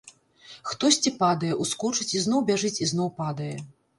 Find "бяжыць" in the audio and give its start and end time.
2.49-2.75